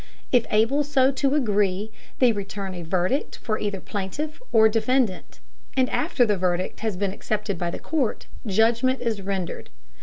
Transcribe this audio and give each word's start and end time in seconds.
If 0.31 0.47
able 0.49 0.83
so 0.83 1.11
to 1.11 1.35
agree, 1.35 1.91
they 2.17 2.31
return 2.31 2.73
a 2.73 2.81
verdict 2.81 3.37
for 3.43 3.59
either 3.59 3.79
plaintiff 3.79 4.41
or 4.51 4.67
defendant, 4.67 5.39
and 5.77 5.87
after 5.91 6.25
the 6.25 6.37
verdict 6.37 6.79
has 6.79 6.97
been 6.97 7.13
accepted 7.13 7.59
by 7.59 7.69
the 7.69 7.77
court, 7.77 8.25
judgment 8.47 8.99
is 9.01 9.21
rendered. 9.21 9.69